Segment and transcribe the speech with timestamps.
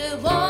[0.00, 0.49] should have.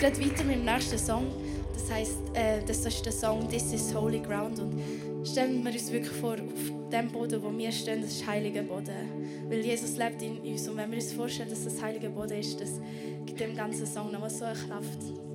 [0.00, 1.26] jetzt geht weiter mit dem nächsten Song.
[1.72, 4.58] Das heißt, äh, das ist der Song This is Holy Ground.
[4.58, 4.78] Und
[5.26, 9.48] stellen wir uns wirklich vor, auf dem Boden, wo wir stehen, das ist heiliger Boden.
[9.48, 10.68] Weil Jesus lebt in uns.
[10.68, 12.80] Und wenn wir uns vorstellen, dass das heiliger Boden ist, das
[13.24, 15.25] gibt dem ganzen Song nochmal so eine Kraft.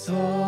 [0.00, 0.39] soul.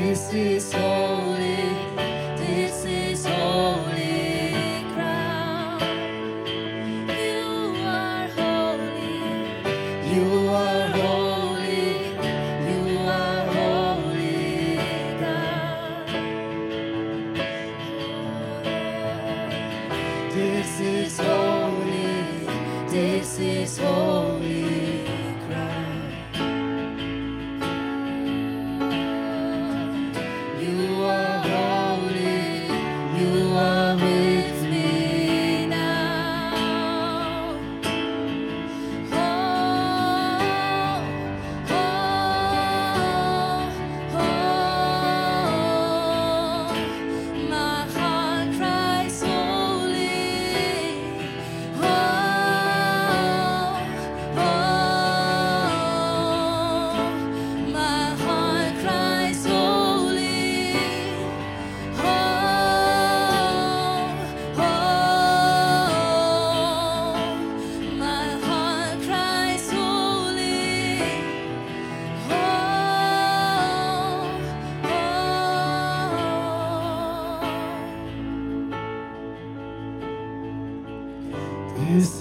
[0.00, 1.29] This is all.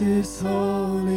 [0.01, 1.08] Is holy,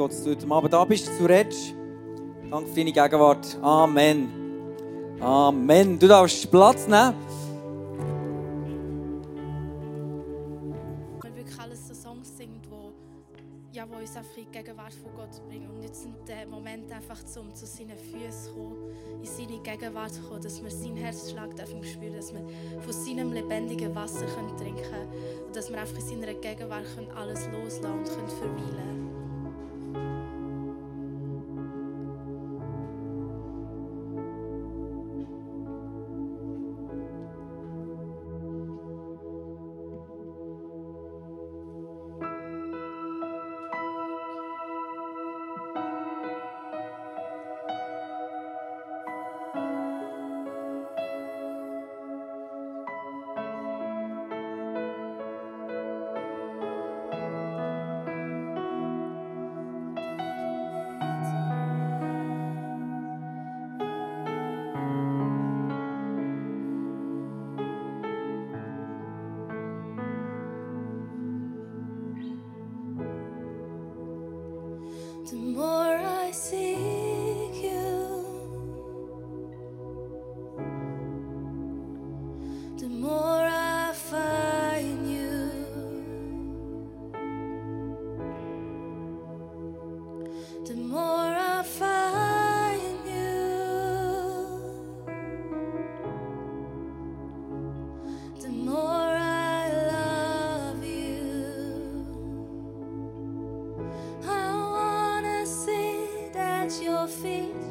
[0.00, 1.74] Danke Gott, dass du heute Abend da bist, du redest.
[2.50, 3.58] Danke für deine Gegenwart.
[3.60, 4.30] Amen.
[5.20, 5.98] Amen.
[5.98, 7.14] Du darfst Platz nehmen.
[11.22, 12.94] wir wirklich alles so Songs singen, wo,
[13.98, 15.68] uns einfach in die Gegenwart von Gott bringen.
[15.68, 18.76] Und jetzt sind der Moment einfach, zu seinen Füßen zu kommen,
[19.20, 22.40] in seine Gegenwart zu kommen, dass wir seinen Herzschlag dürfen spüren, dass wir
[22.80, 25.12] von seinem lebendigen Wasser können trinken können
[25.46, 28.99] und dass wir einfach in seiner Gegenwart können alles loslassen und können verweilen
[106.70, 107.69] at your feet.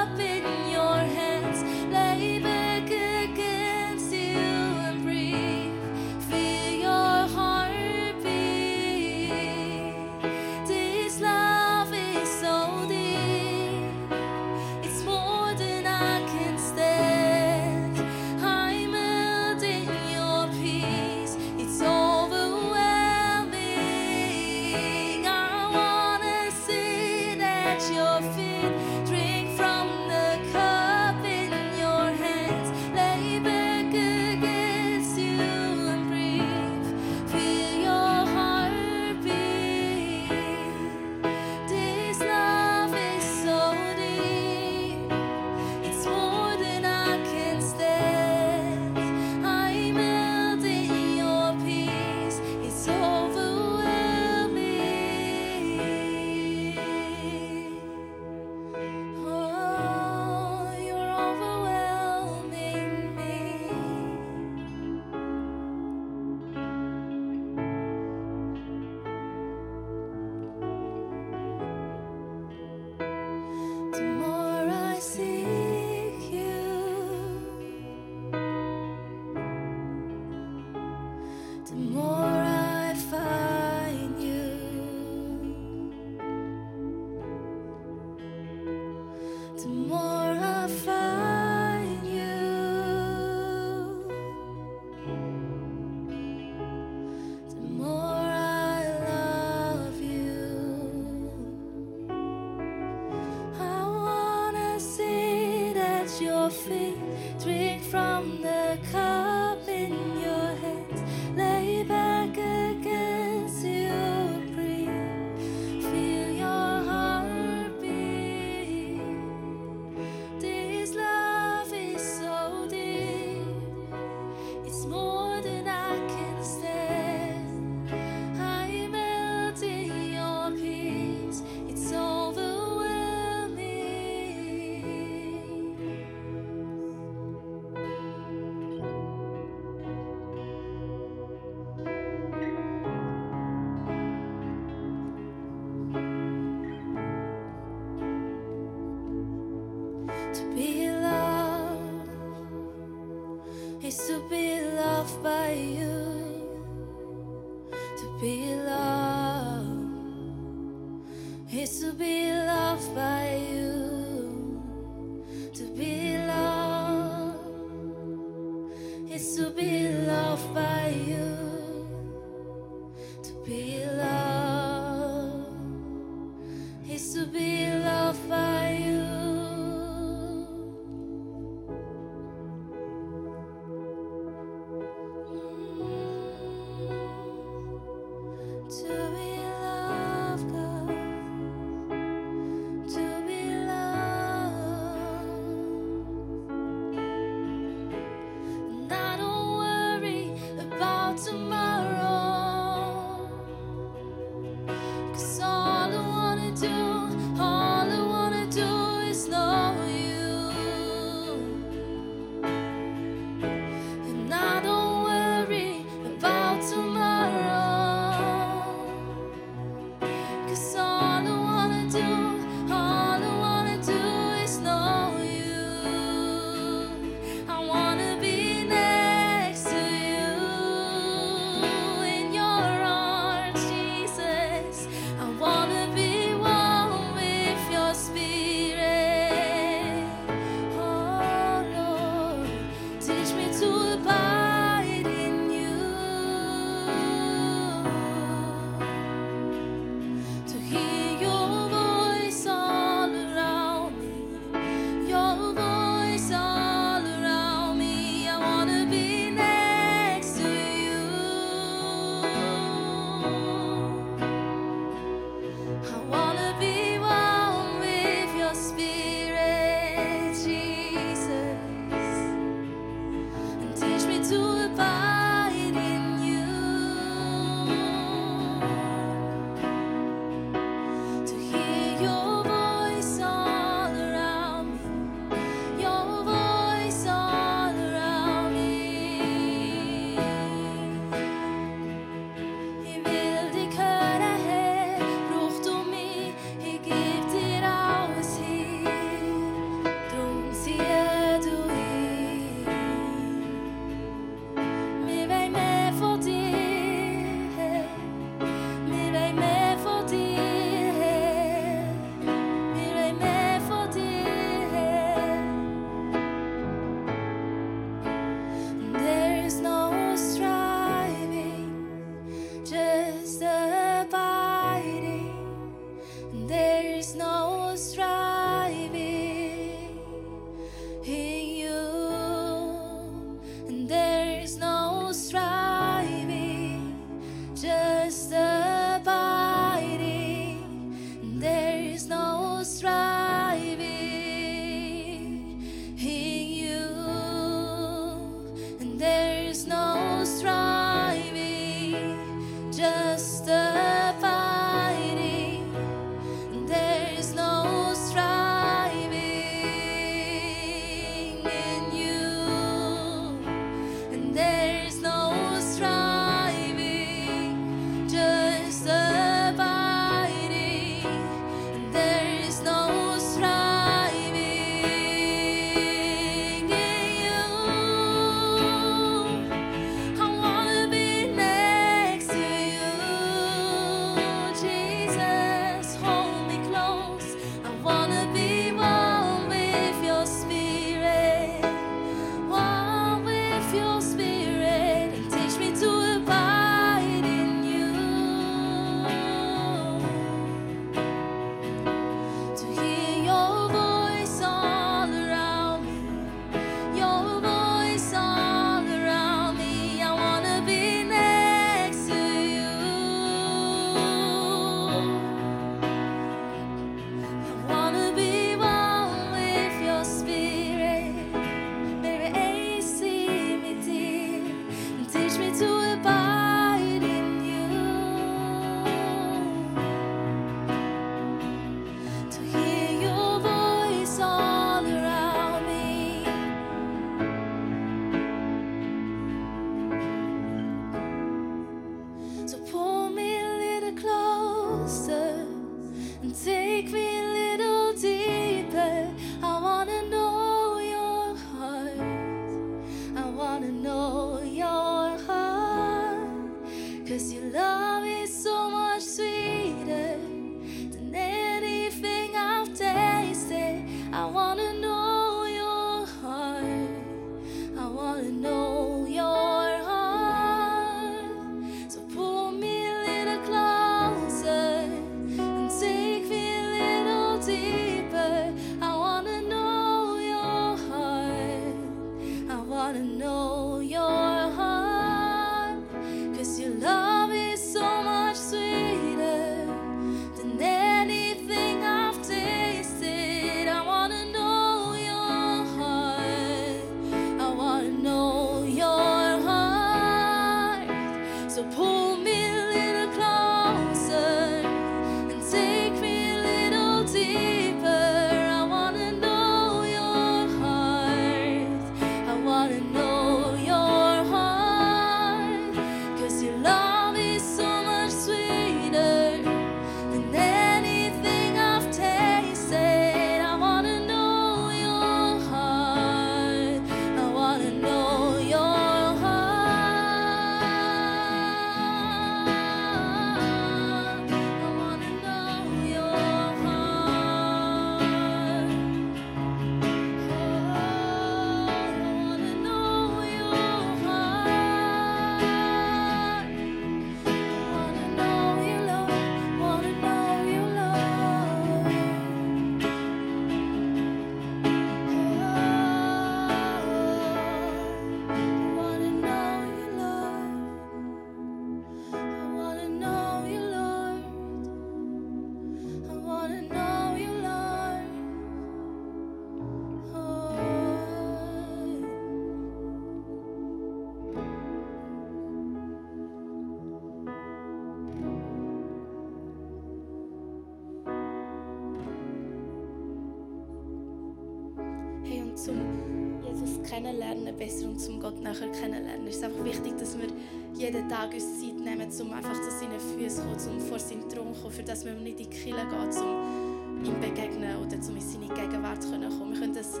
[586.94, 589.26] Kennenlernen besser und zum Gott nachher kennenlernen.
[589.26, 590.28] Es ist einfach wichtig, dass wir
[590.74, 594.28] jeden Tag uns Zeit nehmen, um einfach zu seinen Füßen zu kommen, um vor seinen
[594.28, 597.96] Thron zu kommen, für das wir nicht in die Kirche gehen, um ihm begegnen oder
[597.96, 599.52] um in seine Gegenwart zu kommen.
[599.52, 600.00] Wir können das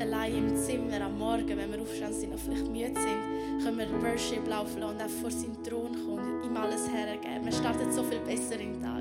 [0.00, 4.02] allein im Zimmer am Morgen, wenn wir aufstehen sind und vielleicht müde sind, können wir
[4.02, 7.44] Worship laufen lassen und auch vor seinen Thron kommen und ihm alles hergeben.
[7.44, 8.99] Wir starten so viel besser den Tag.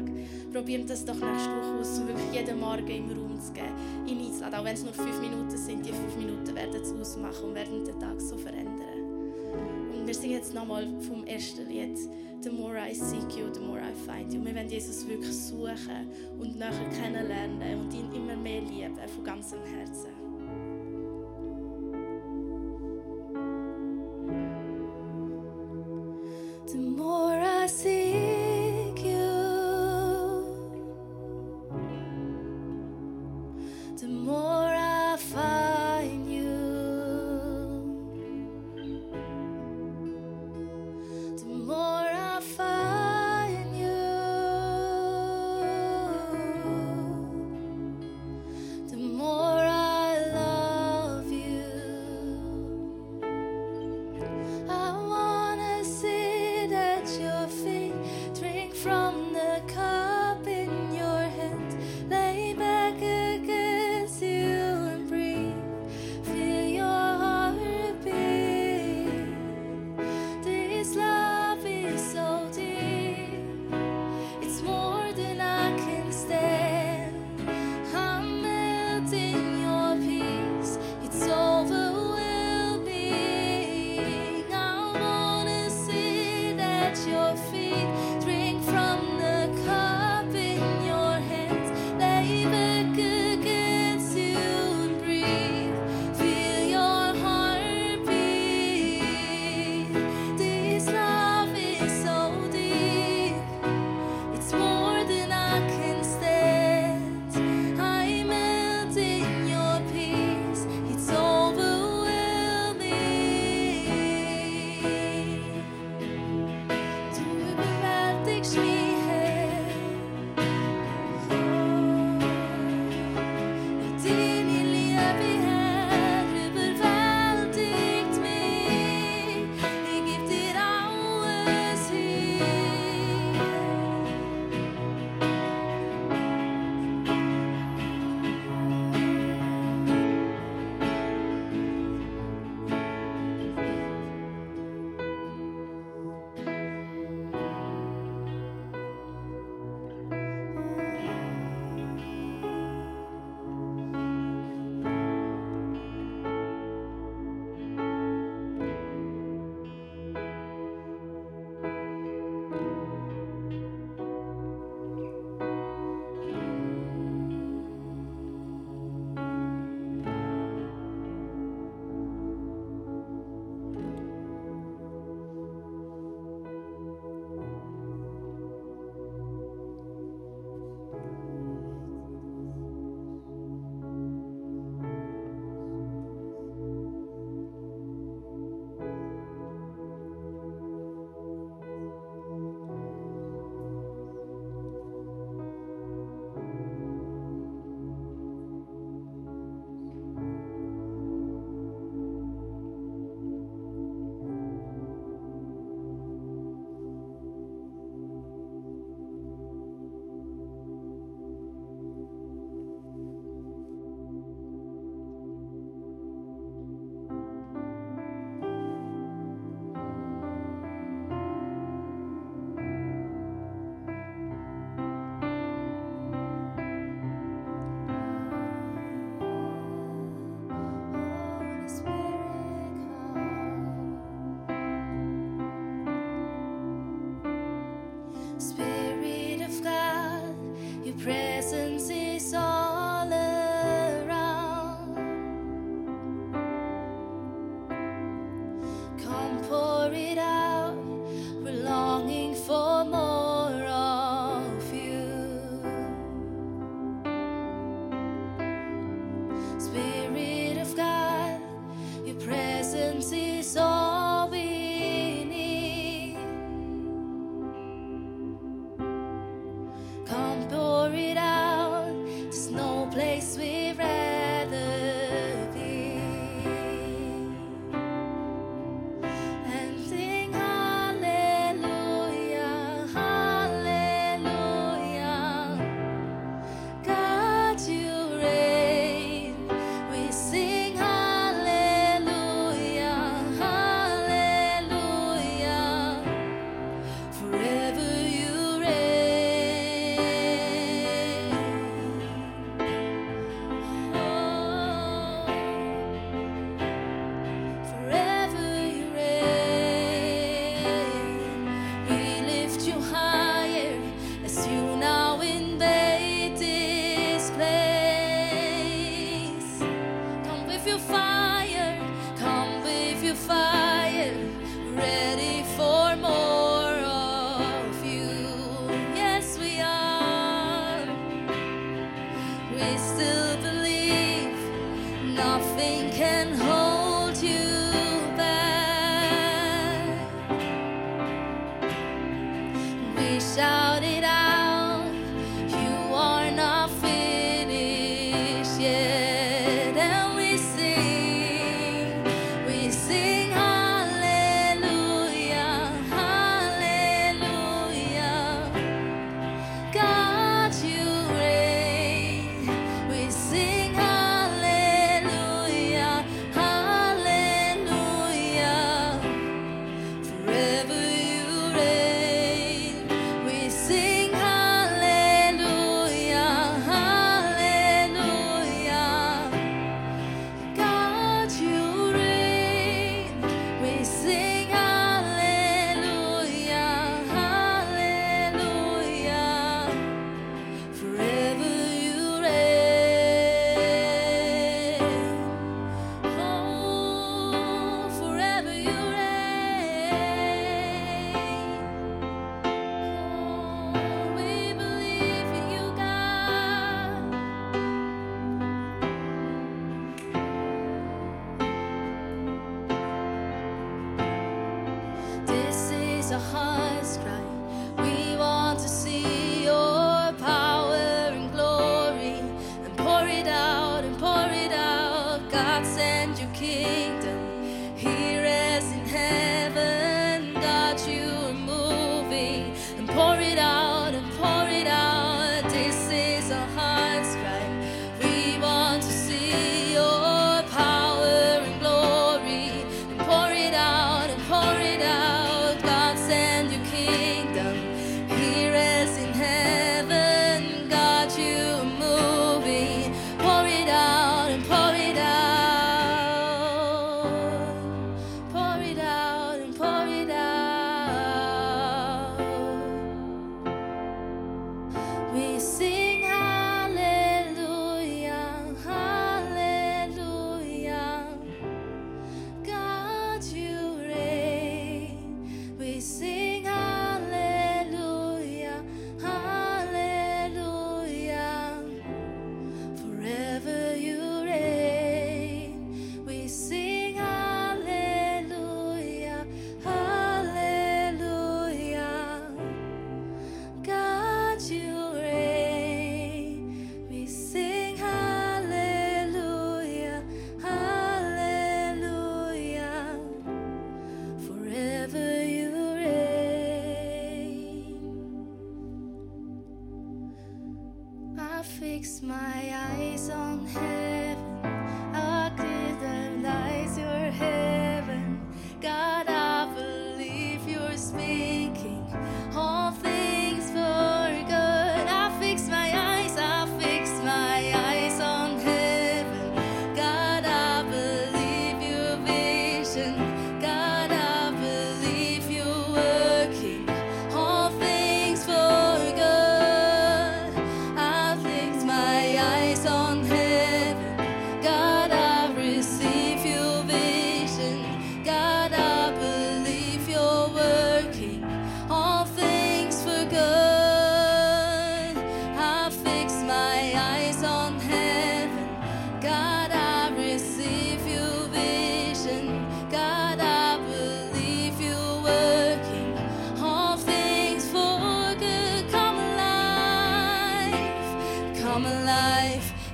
[0.52, 3.74] Probieren das doch nächste Woche aus, um wirklich jeden Morgen im Raum zu geben,
[4.08, 4.60] ihn einzuladen.
[4.60, 7.86] Auch wenn es nur fünf Minuten sind, die fünf Minuten werden es ausmachen und werden
[7.86, 9.00] den Tag so verändern.
[9.96, 11.98] Und wir singen jetzt nochmal vom ersten Lied,
[12.42, 14.42] The more I seek you, the more I find you.
[14.42, 16.10] Wir wollen Jesus wirklich suchen
[16.40, 20.19] und nachher kennenlernen und ihn immer mehr lieben, von ganzem Herzen.
[34.02, 34.59] The more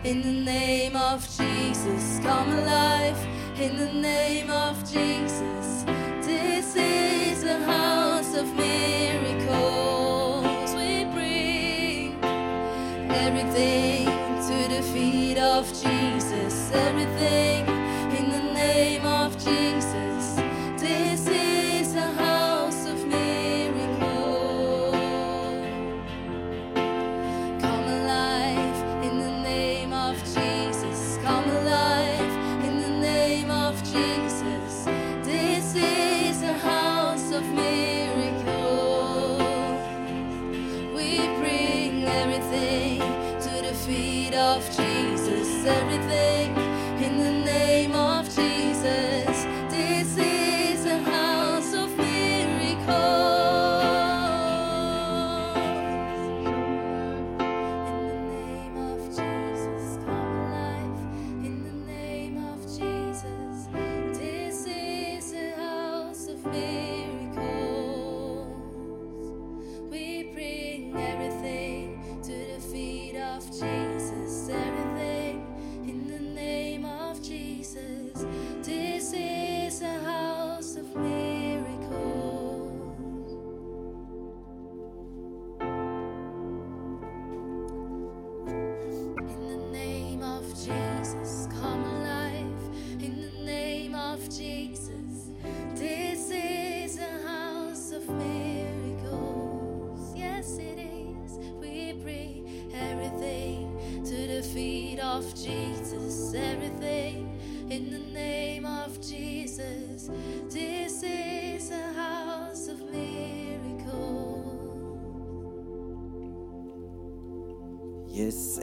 [0.05, 3.17] In the name of Jesus, come alive.
[3.59, 5.83] In the name of Jesus,
[6.21, 9.55] this is the house of miracles.
[10.75, 12.23] We bring
[13.09, 13.94] everything.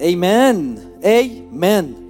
[0.02, 0.98] Amen.
[1.04, 2.01] Amen.